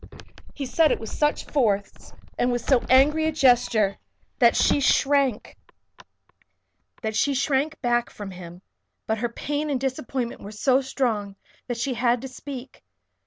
He 0.55 0.65
said 0.65 0.91
it 0.91 0.99
with 0.99 1.11
such 1.11 1.45
force, 1.45 2.11
and 2.35 2.51
with 2.51 2.63
so 2.67 2.83
angry 2.89 3.25
a 3.25 3.31
gesture, 3.31 3.99
that 4.39 4.55
she 4.55 4.79
shrank 4.79 5.53
back 7.83 8.09
from 8.09 8.31
him. 8.31 8.63
But 9.05 9.19
her 9.19 9.29
pain 9.29 9.69
and 9.69 9.79
disappointment 9.79 10.41
were 10.41 10.51
so 10.51 10.81
strong 10.81 11.35
that 11.67 11.77
she 11.77 11.93
had 11.93 12.21
to 12.23 12.27
speak. 12.27 12.83